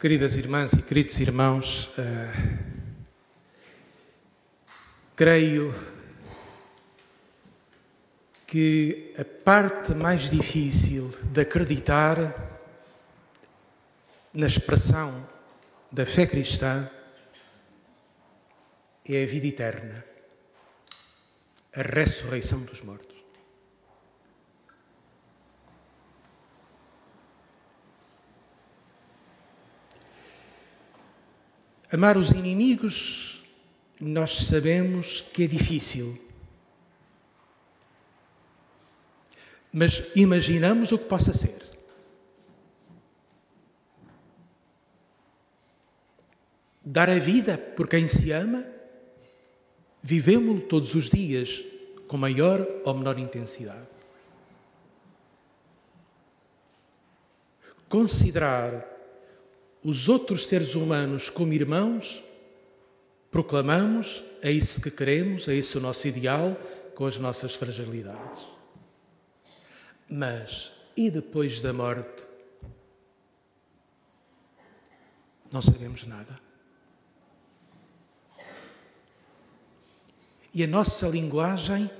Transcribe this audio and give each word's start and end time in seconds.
Queridas 0.00 0.36
irmãs 0.36 0.72
e 0.72 0.82
queridos 0.82 1.18
irmãos, 1.18 1.86
uh, 1.98 2.58
creio 5.16 5.74
que 8.46 9.14
a 9.18 9.24
parte 9.24 9.94
mais 9.94 10.28
difícil 10.28 11.10
de 11.32 11.40
acreditar 11.40 12.16
na 14.32 14.46
expressão 14.46 15.26
da 15.90 16.06
fé 16.06 16.26
cristã 16.26 16.88
é 19.04 19.22
a 19.22 19.26
vida 19.26 19.46
eterna, 19.46 20.04
a 21.74 21.82
ressurreição 21.82 22.60
dos 22.60 22.80
mortos. 22.82 23.11
Amar 31.92 32.16
os 32.16 32.30
inimigos, 32.30 33.42
nós 34.00 34.46
sabemos 34.46 35.20
que 35.20 35.44
é 35.44 35.46
difícil. 35.46 36.18
Mas 39.70 40.10
imaginamos 40.16 40.90
o 40.90 40.98
que 40.98 41.04
possa 41.04 41.34
ser. 41.34 41.62
Dar 46.82 47.10
a 47.10 47.18
vida 47.18 47.58
por 47.58 47.86
quem 47.86 48.08
se 48.08 48.32
ama, 48.32 48.64
vivemos-lo 50.02 50.62
todos 50.62 50.94
os 50.94 51.10
dias 51.10 51.62
com 52.08 52.16
maior 52.16 52.66
ou 52.84 52.94
menor 52.94 53.18
intensidade. 53.18 53.86
Considerar 57.86 58.91
os 59.84 60.08
outros 60.08 60.46
seres 60.46 60.74
humanos 60.74 61.28
como 61.28 61.52
irmãos, 61.52 62.22
proclamamos, 63.30 64.22
é 64.40 64.50
isso 64.50 64.80
que 64.80 64.90
queremos, 64.90 65.48
é 65.48 65.54
esse 65.54 65.76
o 65.76 65.80
nosso 65.80 66.06
ideal, 66.06 66.56
com 66.94 67.06
as 67.06 67.16
nossas 67.18 67.54
fragilidades. 67.54 68.46
Mas, 70.08 70.72
e 70.96 71.10
depois 71.10 71.60
da 71.60 71.72
morte? 71.72 72.22
Não 75.50 75.60
sabemos 75.60 76.06
nada. 76.06 76.38
E 80.54 80.62
a 80.62 80.66
nossa 80.66 81.08
linguagem 81.08 81.90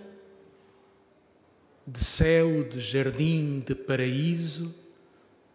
de 1.86 2.04
céu, 2.04 2.62
de 2.62 2.80
jardim, 2.80 3.60
de 3.60 3.74
paraíso, 3.74 4.72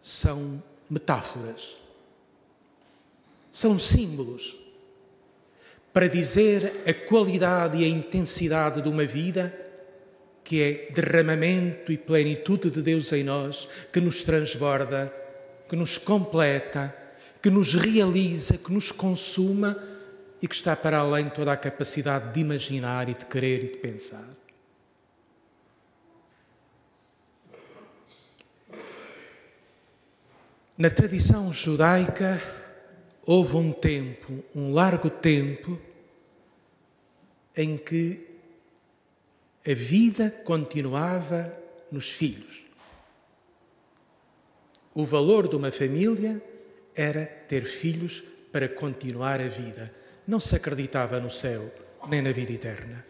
são 0.00 0.62
metáforas 0.90 1.76
são 3.52 3.78
símbolos 3.78 4.58
para 5.92 6.08
dizer 6.08 6.84
a 6.86 6.94
qualidade 6.94 7.78
e 7.78 7.84
a 7.84 7.88
intensidade 7.88 8.82
de 8.82 8.88
uma 8.88 9.04
vida 9.04 9.52
que 10.44 10.62
é 10.62 10.92
derramamento 10.92 11.92
e 11.92 11.98
plenitude 11.98 12.70
de 12.70 12.80
Deus 12.80 13.12
em 13.12 13.22
nós, 13.22 13.68
que 13.92 14.00
nos 14.00 14.22
transborda, 14.22 15.12
que 15.68 15.76
nos 15.76 15.98
completa, 15.98 16.94
que 17.42 17.50
nos 17.50 17.74
realiza, 17.74 18.56
que 18.56 18.72
nos 18.72 18.90
consuma 18.90 19.76
e 20.40 20.48
que 20.48 20.54
está 20.54 20.74
para 20.74 20.98
além 20.98 21.26
de 21.26 21.34
toda 21.34 21.52
a 21.52 21.56
capacidade 21.56 22.32
de 22.32 22.40
imaginar 22.40 23.08
e 23.08 23.14
de 23.14 23.26
querer 23.26 23.64
e 23.64 23.68
de 23.72 23.78
pensar. 23.78 24.24
Na 30.78 30.88
tradição 30.88 31.52
judaica, 31.52 32.40
houve 33.28 33.56
um 33.56 33.72
tempo, 33.72 34.42
um 34.54 34.72
largo 34.72 35.10
tempo, 35.10 35.78
em 37.54 37.76
que 37.76 38.26
a 39.66 39.74
vida 39.74 40.30
continuava 40.30 41.54
nos 41.92 42.08
filhos. 42.08 42.64
O 44.94 45.04
valor 45.04 45.46
de 45.46 45.56
uma 45.56 45.70
família 45.70 46.42
era 46.94 47.26
ter 47.26 47.66
filhos 47.66 48.24
para 48.50 48.66
continuar 48.66 49.42
a 49.42 49.48
vida. 49.48 49.94
Não 50.26 50.40
se 50.40 50.56
acreditava 50.56 51.20
no 51.20 51.30
céu 51.30 51.70
nem 52.08 52.22
na 52.22 52.32
vida 52.32 52.52
eterna. 52.52 53.04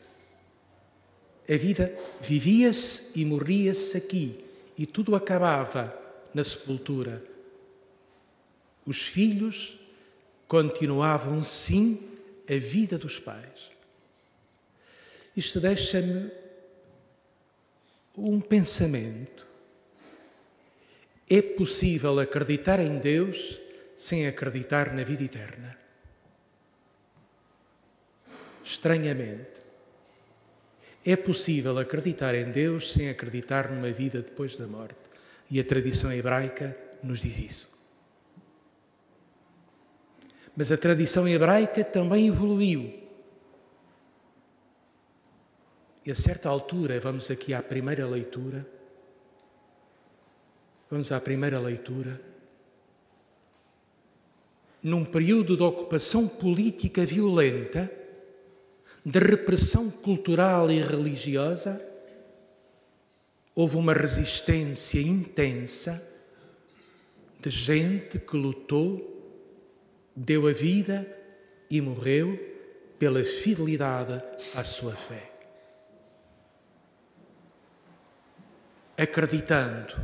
A 1.48 1.56
vida 1.56 1.96
vivia-se 2.20 3.12
e 3.14 3.24
morria-se 3.24 3.96
aqui 3.96 4.44
e 4.76 4.84
tudo 4.84 5.14
acabava 5.14 5.96
na 6.34 6.42
sepultura. 6.42 7.22
Os 8.84 9.06
filhos 9.06 9.78
continuavam 10.48 11.44
sim 11.44 12.08
a 12.48 12.58
vida 12.58 12.96
dos 12.96 13.20
pais. 13.20 13.70
Isto 15.36 15.60
deixa-me 15.60 16.32
um 18.16 18.40
pensamento. 18.40 19.46
É 21.30 21.42
possível 21.42 22.18
acreditar 22.18 22.80
em 22.80 22.98
Deus 22.98 23.60
sem 23.96 24.26
acreditar 24.26 24.94
na 24.94 25.04
vida 25.04 25.22
eterna? 25.22 25.76
Estranhamente, 28.64 29.60
é 31.04 31.16
possível 31.16 31.78
acreditar 31.78 32.34
em 32.34 32.50
Deus 32.50 32.92
sem 32.92 33.08
acreditar 33.08 33.70
numa 33.70 33.90
vida 33.92 34.22
depois 34.22 34.56
da 34.56 34.66
morte. 34.66 34.96
E 35.50 35.60
a 35.60 35.64
tradição 35.64 36.12
hebraica 36.12 36.76
nos 37.02 37.20
diz 37.20 37.38
isso. 37.38 37.77
Mas 40.58 40.72
a 40.72 40.76
tradição 40.76 41.28
hebraica 41.28 41.84
também 41.84 42.26
evoluiu. 42.26 42.92
E 46.04 46.10
a 46.10 46.16
certa 46.16 46.48
altura, 46.48 46.98
vamos 46.98 47.30
aqui 47.30 47.54
à 47.54 47.62
primeira 47.62 48.04
leitura. 48.08 48.66
Vamos 50.90 51.12
à 51.12 51.20
primeira 51.20 51.60
leitura. 51.60 52.20
Num 54.82 55.04
período 55.04 55.56
de 55.56 55.62
ocupação 55.62 56.26
política 56.26 57.06
violenta, 57.06 57.88
de 59.06 59.18
repressão 59.20 59.88
cultural 59.88 60.72
e 60.72 60.82
religiosa, 60.82 61.80
houve 63.54 63.76
uma 63.76 63.92
resistência 63.92 65.00
intensa 65.00 66.04
de 67.38 67.48
gente 67.48 68.18
que 68.18 68.36
lutou 68.36 69.17
deu 70.18 70.48
a 70.48 70.52
vida 70.52 71.06
e 71.70 71.80
morreu 71.80 72.36
pela 72.98 73.24
fidelidade 73.24 74.20
à 74.54 74.64
sua 74.64 74.92
fé. 74.92 75.30
Acreditando, 78.96 79.94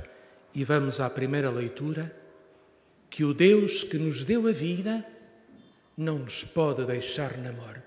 e 0.55 0.63
vamos 0.63 1.01
à 1.01 1.11
primeira 1.11 1.51
leitura, 1.51 2.15
que 3.11 3.25
o 3.25 3.35
Deus 3.35 3.83
que 3.83 3.99
nos 3.99 4.23
deu 4.23 4.47
a 4.47 4.53
vida 4.53 5.05
não 5.97 6.21
nos 6.21 6.45
pode 6.45 6.85
deixar 6.85 7.37
na 7.39 7.53
morte. 7.53 7.83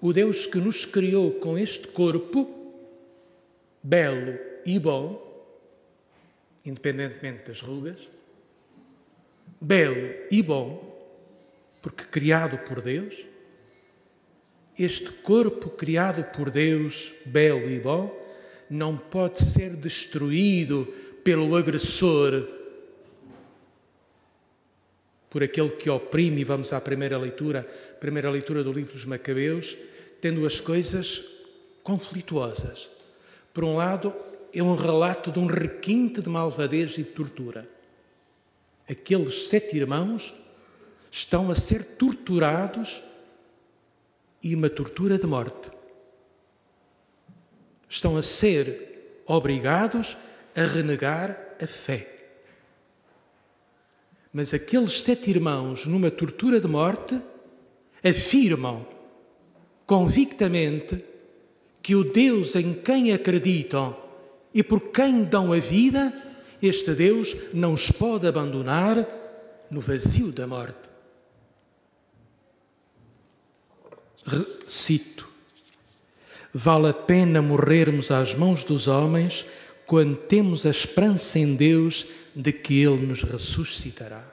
O 0.00 0.12
Deus 0.12 0.46
que 0.46 0.58
nos 0.58 0.84
criou 0.84 1.32
com 1.40 1.58
este 1.58 1.88
corpo, 1.88 2.72
belo 3.82 4.38
e 4.64 4.78
bom, 4.78 5.26
independentemente 6.64 7.48
das 7.48 7.60
rugas, 7.60 8.08
belo 9.60 10.14
e 10.30 10.42
bom, 10.42 10.86
porque 11.82 12.04
criado 12.04 12.58
por 12.58 12.80
Deus, 12.80 13.26
este 14.78 15.10
corpo 15.10 15.70
criado 15.70 16.24
por 16.24 16.50
Deus, 16.50 17.12
belo 17.26 17.68
e 17.68 17.80
bom, 17.80 18.16
não 18.70 18.96
pode 18.96 19.42
ser 19.42 19.70
destruído 19.70 20.86
pelo 21.24 21.56
agressor, 21.56 22.46
por 25.28 25.42
aquele 25.42 25.70
que 25.70 25.90
oprime. 25.90 26.44
Vamos 26.44 26.72
à 26.72 26.80
primeira 26.80 27.18
leitura, 27.18 27.62
primeira 28.00 28.30
leitura 28.30 28.62
do 28.62 28.72
livro 28.72 28.94
dos 28.94 29.04
Macabeus, 29.04 29.76
tendo 30.20 30.46
as 30.46 30.60
coisas 30.60 31.22
conflituosas. 31.82 32.88
Por 33.52 33.64
um 33.64 33.76
lado, 33.76 34.14
é 34.54 34.62
um 34.62 34.74
relato 34.74 35.30
de 35.30 35.38
um 35.38 35.46
requinte 35.46 36.22
de 36.22 36.28
malvadez 36.28 36.92
e 36.92 37.02
de 37.02 37.10
tortura 37.10 37.77
aqueles 38.88 39.48
sete 39.48 39.76
irmãos 39.76 40.34
estão 41.10 41.50
a 41.50 41.54
ser 41.54 41.84
torturados 41.84 43.02
e 44.42 44.54
uma 44.54 44.70
tortura 44.70 45.18
de 45.18 45.26
morte. 45.26 45.70
Estão 47.88 48.16
a 48.16 48.22
ser 48.22 49.22
obrigados 49.26 50.16
a 50.54 50.62
renegar 50.62 51.38
a 51.60 51.66
fé. 51.66 52.14
Mas 54.32 54.54
aqueles 54.54 55.00
sete 55.00 55.30
irmãos, 55.30 55.86
numa 55.86 56.10
tortura 56.10 56.60
de 56.60 56.68
morte, 56.68 57.20
afirmam 58.04 58.86
convictamente 59.86 61.04
que 61.82 61.94
o 61.94 62.04
Deus 62.04 62.54
em 62.54 62.74
quem 62.74 63.12
acreditam 63.12 63.96
e 64.52 64.62
por 64.62 64.90
quem 64.90 65.24
dão 65.24 65.52
a 65.52 65.58
vida 65.58 66.12
este 66.60 66.92
Deus 66.94 67.36
não 67.52 67.74
os 67.74 67.90
pode 67.90 68.26
abandonar 68.26 69.06
no 69.70 69.80
vazio 69.80 70.32
da 70.32 70.46
morte. 70.46 70.88
Cito: 74.66 75.28
Vale 76.52 76.88
a 76.88 76.94
pena 76.94 77.40
morrermos 77.40 78.10
às 78.10 78.34
mãos 78.34 78.64
dos 78.64 78.86
homens 78.86 79.46
quando 79.86 80.16
temos 80.16 80.66
a 80.66 80.70
esperança 80.70 81.38
em 81.38 81.54
Deus 81.54 82.06
de 82.34 82.52
que 82.52 82.82
Ele 82.82 83.06
nos 83.06 83.22
ressuscitará. 83.22 84.24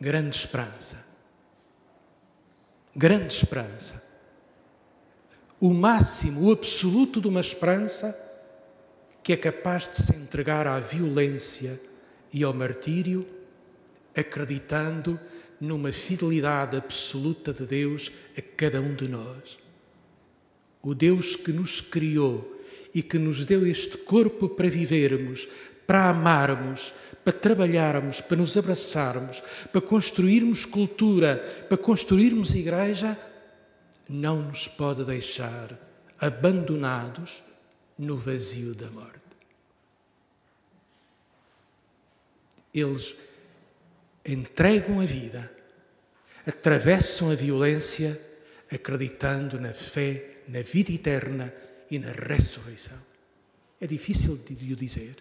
Grande 0.00 0.36
esperança. 0.36 1.04
Grande 2.94 3.34
esperança. 3.34 4.02
O 5.58 5.72
máximo, 5.72 6.46
o 6.46 6.52
absoluto 6.52 7.20
de 7.20 7.28
uma 7.28 7.40
esperança 7.40 8.25
que 9.26 9.32
é 9.32 9.36
capaz 9.36 9.90
de 9.90 10.00
se 10.00 10.14
entregar 10.14 10.68
à 10.68 10.78
violência 10.78 11.80
e 12.32 12.44
ao 12.44 12.54
martírio, 12.54 13.26
acreditando 14.14 15.18
numa 15.60 15.90
fidelidade 15.90 16.76
absoluta 16.76 17.52
de 17.52 17.66
Deus 17.66 18.12
a 18.38 18.40
cada 18.40 18.80
um 18.80 18.94
de 18.94 19.08
nós. 19.08 19.58
O 20.80 20.94
Deus 20.94 21.34
que 21.34 21.50
nos 21.50 21.80
criou 21.80 22.62
e 22.94 23.02
que 23.02 23.18
nos 23.18 23.44
deu 23.44 23.66
este 23.66 23.96
corpo 23.96 24.48
para 24.48 24.68
vivermos, 24.68 25.48
para 25.88 26.08
amarmos, 26.08 26.94
para 27.24 27.32
trabalharmos, 27.32 28.20
para 28.20 28.36
nos 28.36 28.56
abraçarmos, 28.56 29.42
para 29.72 29.80
construirmos 29.80 30.64
cultura, 30.64 31.38
para 31.68 31.76
construirmos 31.76 32.54
igreja, 32.54 33.18
não 34.08 34.40
nos 34.40 34.68
pode 34.68 35.02
deixar 35.02 35.76
abandonados 36.16 37.42
no 37.98 38.16
vazio 38.16 38.74
da 38.74 38.90
morte. 38.90 39.24
Eles 42.72 43.16
entregam 44.24 45.00
a 45.00 45.04
vida, 45.04 45.50
atravessam 46.46 47.30
a 47.30 47.34
violência, 47.34 48.20
acreditando 48.70 49.60
na 49.60 49.72
fé, 49.72 50.42
na 50.48 50.60
vida 50.60 50.92
eterna 50.92 51.52
e 51.90 51.98
na 51.98 52.12
ressurreição. 52.12 52.98
É 53.80 53.86
difícil 53.86 54.36
de 54.36 54.72
o 54.72 54.76
dizer. 54.76 55.16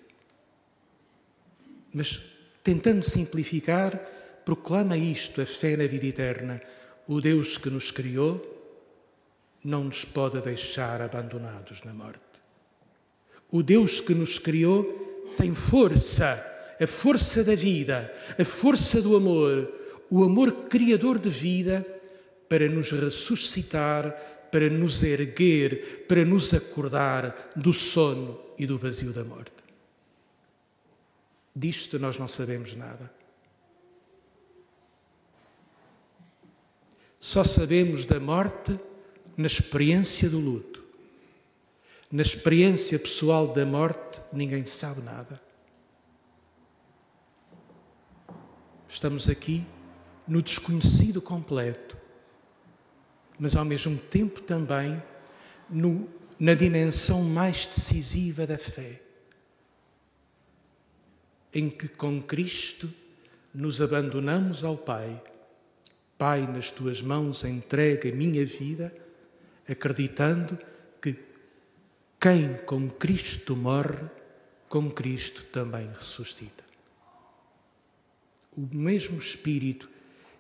Mas, 1.94 2.22
tentando 2.64 3.04
simplificar, 3.04 3.98
proclama 4.44 4.98
isto: 4.98 5.42
a 5.42 5.46
fé 5.46 5.78
na 5.78 5.88
vida 5.88 6.08
eterna. 6.08 6.62
O 7.08 7.22
Deus 7.22 7.58
que 7.58 7.70
nos 7.70 7.92
criou 7.92 8.52
não 9.64 9.84
nos 9.86 10.04
pode 10.04 10.42
deixar 10.42 11.02
abandonados 11.02 11.82
na 11.84 11.94
morte. 11.94 12.25
O 13.52 13.64
Deus 13.64 14.02
que 14.02 14.14
nos 14.14 14.40
criou 14.40 15.34
tem 15.38 15.54
força 15.54 16.54
a 16.80 16.88
força 16.88 17.44
da 17.44 17.56
vida, 17.56 18.14
a 18.38 18.46
força 18.46 19.02
do 19.02 19.16
amor, 19.16 19.72
o 20.10 20.24
amor 20.24 20.68
criador 20.68 21.20
de 21.20 21.30
vida 21.30 21.86
para 22.50 22.68
nos 22.68 22.92
ressuscitar, 22.92 24.12
para 24.52 24.70
nos 24.70 25.04
erguer, 25.04 26.06
para 26.08 26.24
nos 26.24 26.54
acordar 26.54 27.52
do 27.56 27.74
sono 27.74 28.40
e 28.58 28.66
do 28.66 28.78
vazio 28.78 29.12
da 29.12 29.24
morte. 29.24 29.52
Disto 31.56 31.98
nós 31.98 32.20
não 32.20 32.28
sabemos 32.28 32.76
nada. 32.76 33.12
Só 37.20 37.44
sabemos 37.44 38.06
da 38.06 38.20
morte 38.20 38.78
na 39.36 39.48
experiência 39.48 40.30
do 40.30 40.40
luto. 40.40 40.75
Na 42.16 42.22
experiência 42.22 42.98
pessoal 42.98 43.46
da 43.46 43.66
morte, 43.66 44.22
ninguém 44.32 44.66
sabe 44.66 45.02
nada. 45.02 45.38
Estamos 48.88 49.28
aqui 49.28 49.66
no 50.26 50.42
desconhecido 50.42 51.22
completo, 51.22 51.98
mas 53.38 53.54
ao 53.54 53.66
mesmo 53.66 53.98
tempo 53.98 54.40
também 54.40 55.04
no, 55.70 56.08
na 56.40 56.54
dimensão 56.54 57.22
mais 57.22 57.66
decisiva 57.66 58.48
da 58.48 58.58
fé, 58.58 59.02
em 61.54 61.70
que 61.70 61.90
com 61.90 62.22
Cristo 62.22 62.90
nos 63.54 63.82
abandonamos 63.82 64.64
ao 64.64 64.78
Pai. 64.78 65.22
Pai, 66.18 66.48
nas 66.48 66.72
tuas 66.72 67.02
mãos 67.02 67.44
entrega 67.44 68.08
a 68.08 68.16
minha 68.16 68.46
vida, 68.46 68.96
acreditando 69.68 70.58
que 70.58 70.75
quem 72.26 72.58
com 72.66 72.90
Cristo 72.90 73.56
morre, 73.56 74.10
com 74.68 74.90
Cristo 74.90 75.44
também 75.52 75.88
ressuscita 75.96 76.66
o 78.58 78.68
mesmo 78.76 79.20
Espírito 79.20 79.90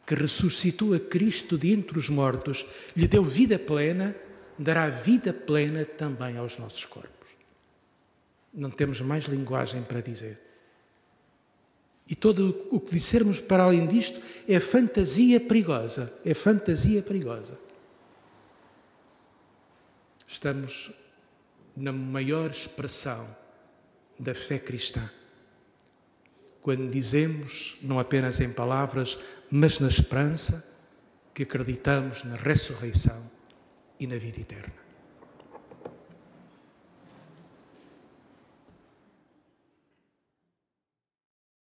que 0.05 0.15
ressuscitou 0.15 0.93
a 0.93 0.99
Cristo 0.99 1.57
de 1.57 1.71
entre 1.73 1.97
os 1.99 2.09
mortos, 2.09 2.65
lhe 2.95 3.07
deu 3.07 3.23
vida 3.23 3.59
plena, 3.59 4.15
dará 4.57 4.87
vida 4.87 5.33
plena 5.33 5.83
também 5.83 6.37
aos 6.37 6.57
nossos 6.57 6.85
corpos. 6.85 7.29
Não 8.53 8.69
temos 8.69 9.01
mais 9.01 9.25
linguagem 9.25 9.81
para 9.81 10.01
dizer. 10.01 10.39
E 12.07 12.15
todo 12.15 12.67
o 12.71 12.79
que 12.79 12.93
dissermos 12.93 13.39
para 13.41 13.63
além 13.63 13.87
disto 13.87 14.21
é 14.47 14.59
fantasia 14.59 15.39
perigosa. 15.39 16.13
É 16.23 16.33
fantasia 16.33 17.01
perigosa. 17.01 17.59
Estamos 20.27 20.91
na 21.75 21.91
maior 21.91 22.49
expressão 22.49 23.27
da 24.19 24.33
fé 24.33 24.57
cristã 24.59 25.09
quando 26.65 26.89
dizemos, 26.89 27.77
não 27.79 27.99
apenas 27.99 28.39
em 28.39 28.51
palavras, 28.51 29.19
mas 29.51 29.79
na 29.79 29.87
esperança, 29.87 30.67
que 31.31 31.43
acreditamos 31.43 32.23
na 32.23 32.35
ressurreição 32.35 33.29
e 33.99 34.07
na 34.07 34.17
vida 34.17 34.41
eterna. 34.41 34.84